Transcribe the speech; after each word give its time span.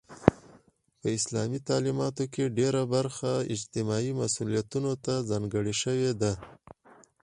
په 0.99 1.07
اسلامي 1.17 1.59
تعلیماتو 1.69 2.23
کې 2.33 2.53
ډيره 2.57 2.81
برخه 2.95 3.31
اجتماعي 3.53 4.11
مسئولیتونو 4.21 4.91
ته 5.05 5.13
ځانګړې 5.29 5.73
شوی 5.81 6.11
ده. 6.21 6.33